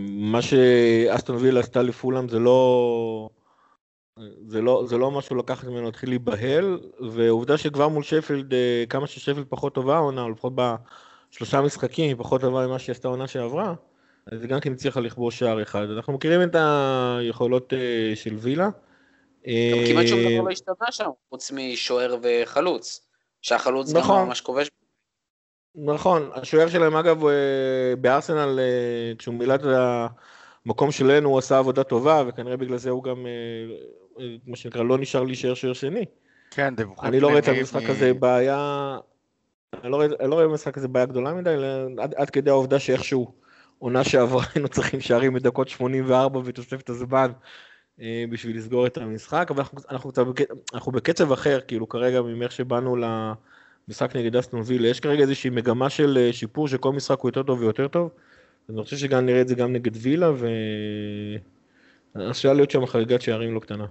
[0.10, 3.30] מה שאסטון וילה עשתה לפולאם זה לא...
[4.48, 6.80] זה לא, זה לא משהו לקחת ממנו להתחיל להיבהל,
[7.10, 8.54] ועובדה שכבר מול שפילד,
[8.90, 13.08] כמה ששפילד פחות טובה העונה, או לפחות בשלושה משחקים, היא פחות טובה ממה שהיא עשתה
[13.08, 13.74] העונה שעברה,
[14.32, 15.90] אז גם כן הצליחה לכבוש שער אחד.
[15.90, 17.74] אנחנו מכירים את היכולות
[18.16, 18.70] של וילה.
[19.48, 23.12] גם כמעט שום דבר לא השתנה שם, חוץ משוער וחלוץ.
[23.42, 24.20] שהחלוץ נכון.
[24.20, 24.70] גם ממש כובש.
[25.76, 29.62] נכון, השוער שלהם אגב אה, בארסנל, אה, כשהוא מילא את
[30.66, 33.76] המקום שלנו, הוא עשה עבודה טובה, וכנראה בגלל זה הוא גם, אה,
[34.48, 36.06] מה שנקרא, לא נשאר להישאר שוער שני.
[36.52, 38.98] כן, אני לא רואה את המשחק הזה בעיה,
[39.84, 41.56] אני לא רואה, אני לא במשחק הזה בעיה גדולה מדי,
[42.18, 43.34] עד, כדי העובדה שאיכשהו
[43.80, 47.32] עונה שעברה היינו צריכים שערים בדקות 84 ותוספת הזמן,
[48.02, 50.12] אה, בשביל לסגור את המשחק, אבל אנחנו, אנחנו,
[50.74, 52.96] אנחנו בקצב אחר, כאילו כרגע ממך שבאנו
[53.88, 57.44] למשחק נגד אסטון וילה, יש כרגע איזושהי מגמה של אה, שיפור שכל משחק הוא יותר
[57.44, 58.10] טוב ויותר טוב,
[58.70, 60.32] אני חושב שגם נראה את זה גם נגד וילה,
[62.16, 63.86] ועשויה להיות שם חריגת שערים לא קטנה.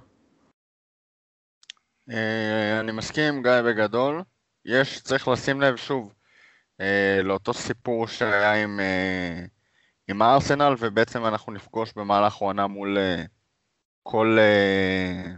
[2.11, 4.23] אה, אני מסכים עם גיא בגדול,
[4.65, 6.15] יש, צריך לשים לב שוב
[7.23, 8.81] לאותו סיפור שהיה עם,
[10.09, 12.99] עם הארסנל, ובעצם אנחנו נפגוש במהלך העונה מול...
[14.03, 15.33] כל, אה,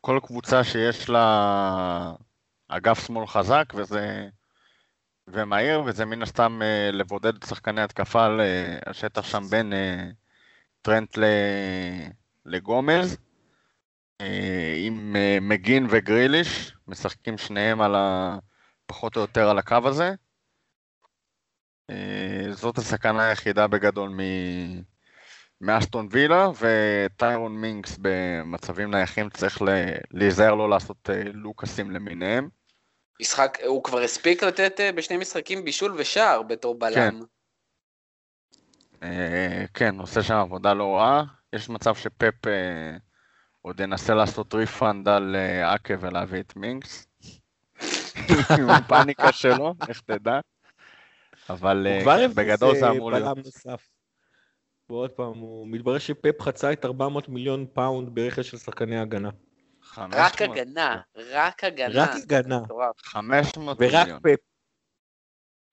[0.00, 2.14] כל קבוצה שיש לה
[2.68, 4.28] אגף שמאל חזק וזה
[5.28, 8.40] ומהיר, וזה מן הסתם אה, לבודד את שחקני התקפה על
[8.86, 10.10] השטח שם בין אה,
[10.82, 11.18] טרנט
[12.46, 13.16] לגומז.
[14.76, 18.38] עם מגין וגריליש, משחקים שניהם על ה...
[18.86, 20.14] פחות או יותר על הקו הזה.
[22.50, 24.20] זאת הסכנה היחידה בגדול מ...
[25.62, 29.62] מאסטון וילה, וטיירון מינקס במצבים נייחים צריך
[30.10, 32.48] להיזהר לא לעשות אה, לוקאסים למיניהם.
[33.20, 36.92] משחק, הוא כבר הספיק לתת אה, בשני משחקים בישול ושער בתור בלם.
[36.92, 37.16] כן.
[39.02, 41.24] אה, כן, עושה שם עבודה לא רעה.
[41.52, 42.34] יש מצב שפפ
[43.62, 47.06] עוד ינסה לעשות refund על אקה ולהביא את מינקס.
[48.58, 50.40] עם הפאניקה שלו, איך תדע.
[51.50, 51.86] אבל
[52.34, 53.38] בגדול זה אמור להיות.
[54.88, 59.30] ועוד פעם, הוא מתברר שפפ חצה את 400 מיליון פאונד ברכש של שחקני הגנה.
[59.96, 62.04] רק הגנה, רק הגנה.
[62.04, 62.60] רק הגנה.
[62.98, 64.10] 500 מיליון.
[64.10, 64.38] ורק פפ.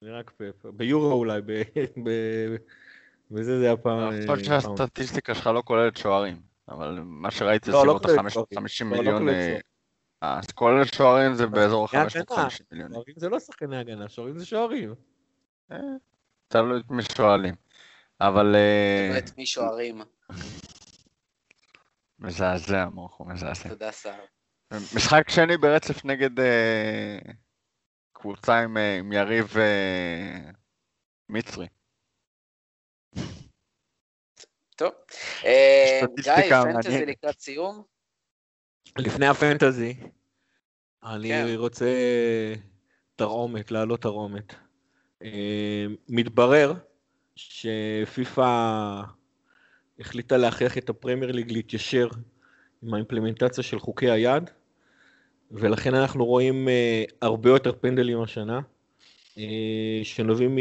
[0.03, 0.65] ורק פפ.
[0.65, 1.41] ביורו אולי,
[3.31, 4.09] וזה זה הפעם.
[4.09, 6.41] אני חושב שהסטטיסטיקה שלך לא כוללת שוערים,
[6.71, 9.29] אבל מה שראיתי זה לא, לא סביבות ה-550 לא, מיליון.
[9.29, 9.59] אה,
[10.21, 12.93] אז כולל שוערים זה באזור ה-550 מיליון.
[12.93, 14.95] שוערים זה לא שחקני הגנה, שוערים זה שוערים.
[15.71, 15.77] אה,
[16.47, 17.55] תלוי את מי שואלים.
[18.21, 18.55] אבל...
[18.55, 20.01] אה, את מי שוערים.
[22.19, 23.69] מזעזע, מורכו, מזעזע.
[23.69, 24.25] תודה, סער.
[24.73, 27.19] משחק שני ברצף נגד אה,
[28.13, 30.51] קבוצה עם, אה, יריב אה,
[31.29, 31.67] מצרי.
[34.79, 34.91] טוב.
[35.45, 37.83] אה, גיא, פנטזי לקראת סיום?
[38.97, 39.95] לפני הפנטזי,
[41.03, 41.53] אני כן.
[41.55, 41.85] רוצה
[43.15, 44.55] תרעומת, להעלות תרעומת.
[45.23, 46.73] אה, מתברר
[47.35, 49.01] שפיפ"א
[49.99, 52.09] החליטה להכריח את הפרמייר ליג להתיישר
[52.83, 54.49] עם האימפלמנטציה של חוקי היד,
[55.51, 58.59] ולכן אנחנו רואים uh, הרבה יותר פנדלים השנה,
[60.03, 60.57] שנובעים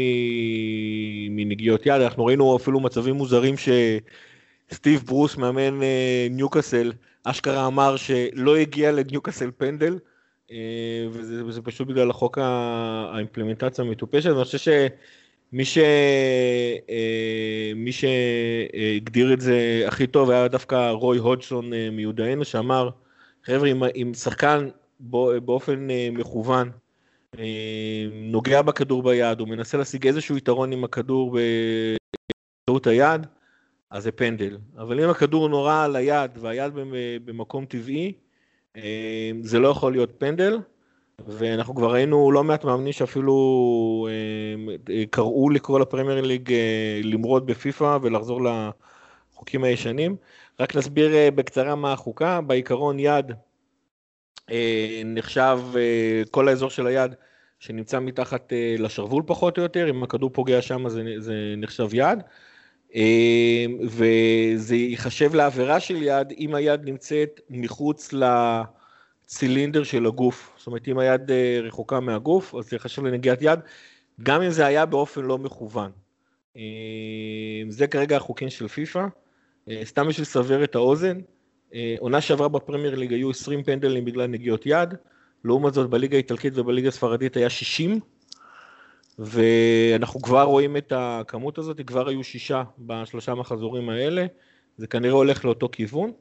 [1.29, 2.01] מנגיעות יד.
[2.01, 5.83] אנחנו ראינו אפילו מצבים מוזרים שסטיב ברוס, מאמן uh,
[6.29, 6.91] ניוקאסל,
[7.23, 9.99] אשכרה אמר שלא הגיע לניוקאסל פנדל,
[10.51, 15.77] אה, וזה, וזה פשוט בגלל החוק האימפלמנטציה המטופשת, ואני חושב שמי ש...
[16.89, 22.89] אה, מי שהגדיר את זה הכי טוב היה דווקא רוי הודסון אה, מיודענו, שאמר,
[23.43, 24.69] חבר'ה, אם, שחקן
[25.45, 26.73] באופן אה, מכוון אה,
[28.11, 31.31] נוגע בכדור ביד, או מנסה להשיג איזשהו יתרון עם הכדור
[32.67, 33.25] באמצעות היד,
[33.89, 34.57] אז זה פנדל.
[34.77, 36.93] אבל אם הכדור נורה על היד והיד במ-
[37.25, 38.13] במקום טבעי,
[38.77, 40.57] אה, זה לא יכול להיות פנדל,
[41.27, 44.07] ואנחנו כבר ראינו לא מעט מאמנים שאפילו
[44.89, 48.41] אה, קראו לקרוא לפרמייר ליג אה, למרוד בפיפא ולחזור
[49.33, 50.15] לחוקים הישנים.
[50.59, 53.35] רק נסביר אה, בקצרה מה החוקה, בעיקרון יד אה,
[55.05, 57.15] נחשב אה, כל האזור של היד
[57.59, 62.19] שנמצא מתחת אה, לשרוול פחות או יותר, אם הכדור פוגע שם זה, זה נחשב יד.
[62.95, 70.51] אה, וזה ייחשב לעבירה של יד אם היד נמצאת מחוץ לצילינדר של הגוף.
[70.57, 73.59] זאת אומרת, אם היד אה, רחוקה מהגוף, אז זה ייחשב לנגיעת יד,
[74.23, 75.91] גם אם זה היה באופן לא מכוון.
[76.57, 76.61] אה,
[77.69, 79.05] זה כרגע החוקים של פיפ"א.
[79.69, 81.21] אה, סתם בשביל לסבר את האוזן, אה,
[81.99, 84.93] עונה שעברה בפרמייר ליג היו 20 פנדלים בגלל נגיעות יד,
[85.43, 87.99] לעומת זאת בליגה האיטלקית ובליגה הספרדית היה 60,
[89.19, 94.25] ואנחנו כבר רואים את הכמות הזאת, כבר היו שישה בשלושה מחזורים האלה,
[94.77, 96.11] זה כנראה הולך לאותו כיוון,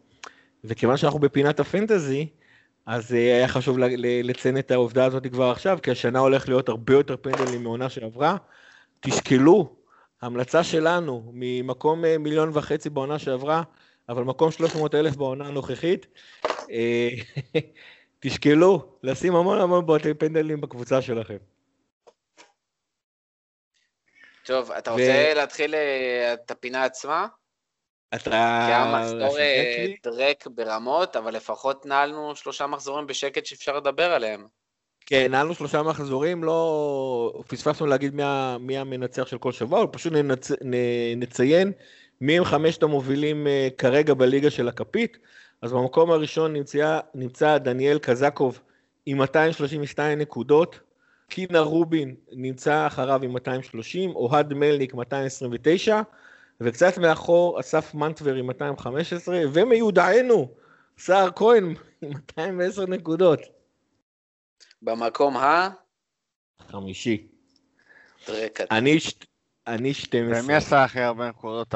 [0.64, 2.26] וכיוון שאנחנו בפינת הפנטזי,
[2.86, 3.78] אז אה, היה חשוב
[4.24, 8.36] לציין את העובדה הזאת כבר עכשיו, כי השנה הולך להיות הרבה יותר פנדלים מעונה שעברה.
[9.00, 9.76] תשקלו,
[10.22, 13.62] המלצה שלנו ממקום אה, מיליון וחצי בעונה שעברה,
[14.08, 16.06] אבל מקום 300 אלף בעונה הנוכחית,
[16.70, 17.08] אה,
[18.20, 21.36] תשקלו לשים המון המון בוטי פנדלים בקבוצה שלכם.
[24.44, 27.26] טוב, אתה ו- רוצה להתחיל אה, את הפינה עצמה?
[28.14, 28.30] אתה...
[28.30, 28.36] כי
[28.72, 29.94] היה מחזור השחקן אה?
[30.02, 34.46] דרק ברמות, אבל לפחות נעלנו שלושה מחזורים בשקט שאפשר לדבר עליהם.
[35.06, 38.22] כן, היה לנו שלושה מחזורים, לא פספסנו להגיד מי,
[38.60, 40.50] מי המנצח של כל שבוע, אבל פשוט נצ...
[41.16, 41.72] נציין
[42.20, 45.18] מי הם חמשת המובילים אה, כרגע בליגה של הכפית.
[45.62, 48.60] אז במקום הראשון נמצא, נמצא דניאל קזקוב
[49.06, 50.80] עם 232 נקודות,
[51.28, 56.00] קינה רובין נמצא אחריו עם 230, אוהד מלניק 229,
[56.60, 60.48] וקצת מאחור אסף מנטבר עם 215, ומיודענו,
[60.98, 63.40] סער כהן עם 210 נקודות.
[64.82, 65.68] במקום ה...
[66.70, 67.26] חמישי.
[68.70, 68.98] אני.
[69.68, 70.42] אני 12.
[70.44, 71.74] ומי עשה הכי הרבה נקודות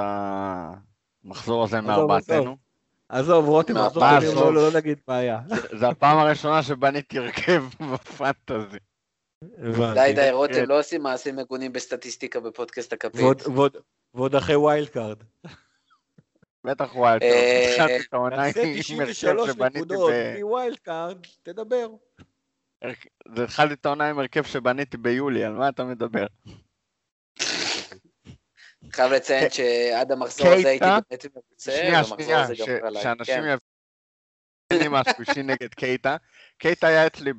[1.25, 2.57] המחזור הזה מארבעתנו?
[3.09, 4.35] עזוב, רותם, מה, עזוב, מה לא?
[4.35, 5.41] לא, לא נגיד בעיה.
[5.79, 8.79] זה הפעם הראשונה שבניתי הרכב בפנטזי.
[9.95, 13.47] די, די, רותם, לא עושים מעשים מגונים בסטטיסטיקה בפודקאסט הכפית.
[14.15, 15.17] ועוד- אחרי wild card.
[16.65, 17.91] בטח wild אה, card.
[18.13, 20.33] העונה תעשה עם הרכב 93 שבניתי נקודות ב...
[20.33, 21.87] בלי wild card, תדבר.
[23.37, 26.27] זה התחלתי את העונה עם הרכב שבניתי ביולי, על מה אתה מדבר?
[28.93, 30.85] חייב לציין שעד המחזור הזה הייתי?
[30.85, 32.47] באמת מרוצה, שנייה, שנייה.
[33.03, 33.41] שאנשים כן.
[33.41, 33.59] יבינו.
[34.71, 36.17] אין לי משהו אישי נגד קייטה.
[36.59, 37.33] קייטה היה אצלי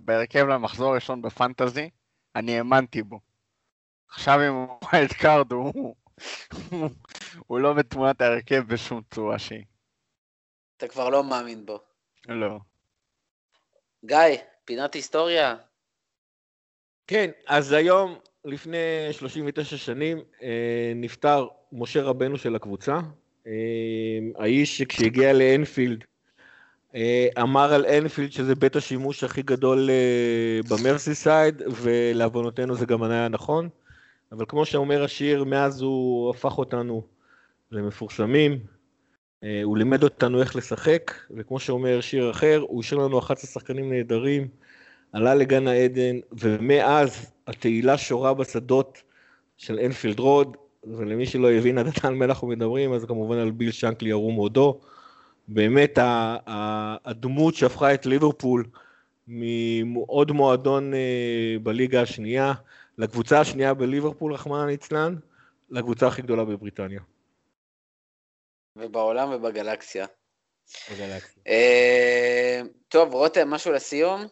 [0.00, 1.90] בהרכב למחזור הראשון בפנטזי,
[2.36, 3.20] אני האמנתי בו.
[4.08, 5.52] עכשיו עם wild card
[7.46, 9.64] הוא לא בתמונת ההרכב בשום צורה שהיא.
[10.76, 11.80] אתה כבר לא מאמין בו.
[12.28, 12.58] לא.
[14.04, 14.16] גיא,
[14.64, 15.56] פינת היסטוריה.
[17.06, 18.76] כן, אז היום, לפני
[19.12, 23.00] 39 שנים, אה, נפטר משה רבנו של הקבוצה.
[23.46, 23.52] אה,
[24.38, 26.04] האיש שכשהגיע לאנפילד,
[26.94, 29.90] אה, אמר על אנפילד שזה בית השימוש הכי גדול
[30.70, 33.68] במרסיסייד, ולעוונותינו זה גם היה נכון.
[34.32, 37.02] אבל כמו שאומר השיר, מאז הוא הפך אותנו
[37.70, 38.58] למפורסמים,
[39.64, 44.48] הוא לימד אותנו איך לשחק, וכמו שאומר שיר אחר, הוא השאיר לנו 11 שחקנים נהדרים,
[45.12, 49.02] עלה לגן העדן, ומאז התהילה שורה בשדות
[49.56, 53.70] של אנפילד רוד, ולמי שלא הבין עד על מי אנחנו מדברים, אז כמובן על ביל
[53.70, 54.80] שנקלי ירום הודו.
[55.48, 55.98] באמת
[57.04, 58.64] הדמות שהפכה את ליברפול
[59.84, 62.52] מעוד מועדון אה, בליגה השנייה,
[62.98, 65.14] לקבוצה השנייה בליברפול, רחמנא ליצלן,
[65.70, 67.00] לקבוצה הכי גדולה בבריטניה.
[68.76, 70.06] ובעולם ובגלקסיה.
[70.92, 71.42] בגלקסיה.
[71.46, 74.26] אה, טוב, רותם, משהו לסיום?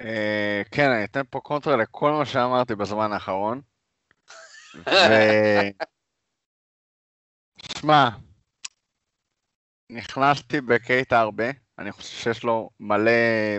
[0.00, 3.60] אה, כן, אני אתן פה קונטרה לכל מה שאמרתי בזמן האחרון.
[4.74, 4.90] ו...
[7.78, 8.08] שמע,
[9.90, 11.44] נכנסתי בקייטה הרבה,
[11.78, 13.10] אני חושב שיש לו מלא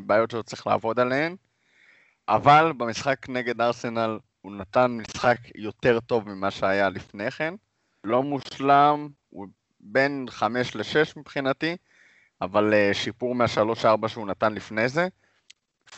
[0.04, 1.36] בעיות שהוא צריך לעבוד עליהן,
[2.28, 7.54] אבל במשחק נגד ארסנל הוא נתן משחק יותר טוב ממה שהיה לפני כן.
[8.04, 9.48] לא מושלם, הוא
[9.80, 11.78] בין 5 ל-6 מבחינתי,
[12.42, 15.08] אבל אה, שיפור מה-3-4 שהוא נתן לפני זה.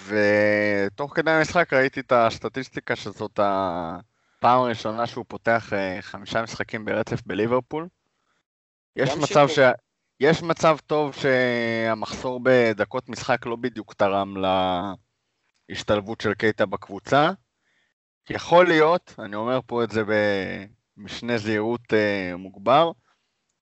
[0.04, 7.22] ותוך כדי המשחק ראיתי את הסטטיסטיקה שזאת הפעם הראשונה שהוא פותח אה, חמישה משחקים ברצף
[7.26, 7.88] בליברפול.
[8.96, 9.60] יש מצב, ש...
[10.20, 14.36] יש מצב טוב שהמחסור בדקות משחק לא בדיוק תרם
[15.70, 17.32] להשתלבות של קייטה בקבוצה.
[18.30, 20.02] יכול להיות, אני אומר פה את זה
[20.98, 22.92] במשנה זהירות אה, מוגבר,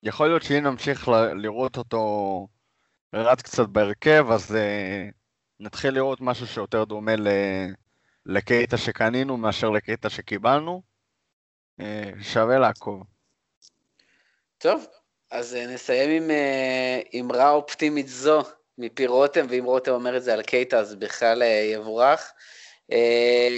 [0.04, 2.48] יכול להיות שאם נמשיך ל- לראות אותו
[3.14, 5.10] רץ קצת בהרכב, אז אה,
[5.64, 7.74] נתחיל לראות משהו שיותר דומה ל-
[8.26, 10.82] לקייטה שקנינו מאשר לקייטה שקיבלנו.
[11.80, 13.04] אה, שווה לעקוב.
[14.58, 14.88] טוב,
[15.32, 16.30] אז אה, נסיים
[17.12, 18.42] עם אמרה אופטימית זו
[18.78, 22.32] מפי רותם, ואם רותם אומר את זה על קייטה אז בכלל אה, יבורך.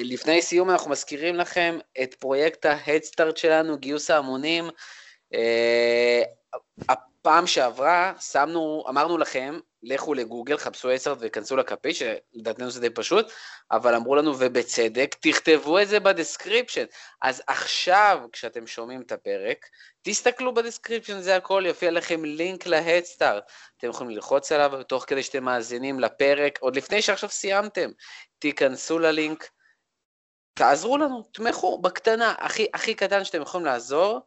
[0.03, 4.70] לפני סיום אנחנו מזכירים לכם את פרויקט ההדסטארט שלנו, גיוס ההמונים.
[6.89, 13.31] הפעם שעברה שמנו, אמרנו לכם, לכו לגוגל, חפשו הדסטארט וכנסו לכפית, שלדעתנו זה די פשוט,
[13.71, 16.86] אבל אמרו לנו, ובצדק, תכתבו את זה ב description.
[17.21, 19.65] אז עכשיו, כשאתם שומעים את הפרק,
[20.01, 23.43] תסתכלו ב description, זה הכל, יופיע לכם לינק להדסטארט.
[23.77, 27.89] אתם יכולים ללחוץ עליו תוך כדי שאתם מאזינים לפרק, עוד לפני שעכשיו סיימתם.
[28.39, 29.49] תיכנסו ללינק,
[30.53, 34.19] תעזרו לנו, תמכו בקטנה, הכי, הכי קטן שאתם יכולים לעזור,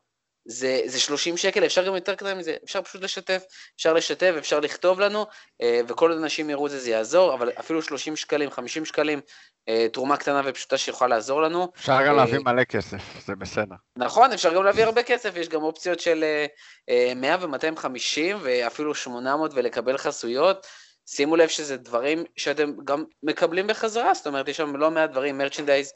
[0.50, 3.42] זה, זה 30 שקל, אפשר גם יותר קטן מזה, אפשר פשוט לשתף,
[3.76, 5.26] אפשר לשתף, אפשר לכתוב לנו,
[5.62, 9.20] אה, וכל עוד אנשים יראו את זה, זה יעזור, אבל אפילו 30 שקלים, 50 שקלים,
[9.68, 11.68] אה, תרומה קטנה ופשוטה שיכולה לעזור לנו.
[11.76, 13.74] אפשר גם אה, להביא מלא כסף, זה בסדר.
[13.96, 16.46] נכון, אפשר גם להביא הרבה כסף, יש גם אופציות של אה,
[16.88, 20.66] אה, 100 ו-250 ואפילו 800 ולקבל חסויות.
[21.06, 25.38] שימו לב שזה דברים שאתם גם מקבלים בחזרה, זאת אומרת, יש שם לא מעט דברים,
[25.38, 25.92] מרצ'נדייז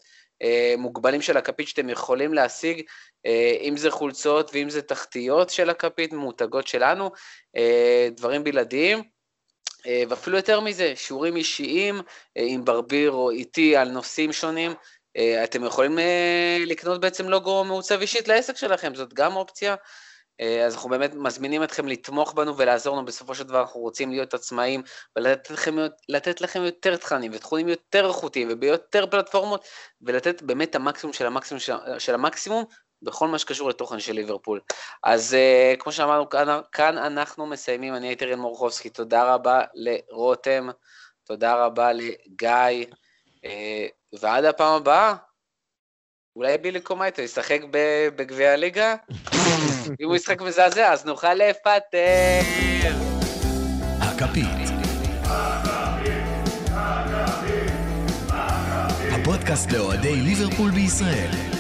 [0.79, 2.83] מוגבלים של הכפית שאתם יכולים להשיג,
[3.27, 7.11] אה, אם זה חולצות ואם זה תחתיות של הכפית, מותגות שלנו,
[7.57, 9.03] אה, דברים בלעדיים.
[9.87, 12.01] אה, ואפילו יותר מזה, שיעורים אישיים
[12.37, 14.73] אה, עם ברביר או איתי על נושאים שונים,
[15.17, 19.75] אה, אתם יכולים אה, לקנות בעצם לוגו מעוצב אישית לעסק שלכם, זאת גם אופציה.
[20.43, 24.11] אה, אז אנחנו באמת מזמינים אתכם לתמוך בנו ולעזור לנו, בסופו של דבר אנחנו רוצים
[24.11, 24.83] להיות עצמאים
[25.17, 25.77] ולתת לכם,
[26.09, 29.65] לתת לכם יותר תכנים ותכונים יותר איכותיים וביותר פלטפורמות,
[30.03, 32.65] ולתת באמת את המקסימום של המקסימום של, של המקסימום
[33.03, 34.61] בכל מה שקשור לתוכן של ליברפול.
[35.03, 40.69] אז uh, כמו שאמרנו, כאן, כאן אנחנו מסיימים, אני הייתי ריאן מורחובסקי, תודה רבה לרותם,
[41.25, 42.87] תודה רבה לגיא,
[43.37, 43.49] uh,
[44.21, 45.15] ועד הפעם הבאה,
[46.37, 47.61] אולי בילי קומייטו ישחק
[48.17, 48.95] בגביע הליגה?
[50.01, 52.41] אם הוא ישחק מזעזע, אז נוכל לפטר.
[54.01, 54.47] הכפית.
[59.13, 61.52] הפודקאסט לאוהדי ליברפול בישראל.